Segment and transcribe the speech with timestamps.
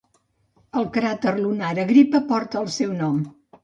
[0.81, 3.27] El cràter lunar Agrippa porta el seu nom.